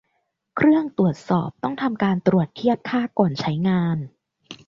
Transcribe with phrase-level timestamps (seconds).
[0.55, 3.97] เครื่องตรวจสอบต้องทำการตรวจเทียบค่าก่อนใช้งาน